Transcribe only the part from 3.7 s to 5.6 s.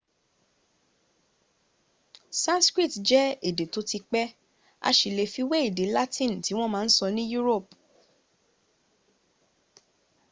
tó ti pẹ́ a sì lè fi wé